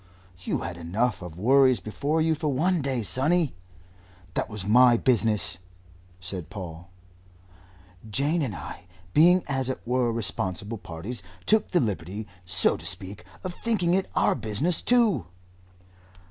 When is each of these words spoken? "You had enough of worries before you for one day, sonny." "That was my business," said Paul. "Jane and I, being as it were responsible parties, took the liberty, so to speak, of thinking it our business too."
"You 0.39 0.61
had 0.61 0.77
enough 0.77 1.21
of 1.21 1.37
worries 1.37 1.79
before 1.79 2.21
you 2.21 2.33
for 2.33 2.47
one 2.47 2.81
day, 2.81 3.03
sonny." 3.03 3.53
"That 4.33 4.49
was 4.49 4.65
my 4.65 4.97
business," 4.97 5.59
said 6.19 6.49
Paul. 6.49 6.89
"Jane 8.09 8.41
and 8.41 8.55
I, 8.55 8.85
being 9.13 9.43
as 9.47 9.69
it 9.69 9.79
were 9.85 10.11
responsible 10.11 10.79
parties, 10.79 11.21
took 11.45 11.69
the 11.69 11.79
liberty, 11.79 12.25
so 12.47 12.77
to 12.77 12.83
speak, 12.83 13.25
of 13.43 13.53
thinking 13.53 13.93
it 13.93 14.09
our 14.15 14.33
business 14.33 14.81
too." 14.81 15.27